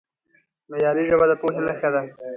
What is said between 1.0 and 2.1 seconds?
ژبه د پوهې نښه ده.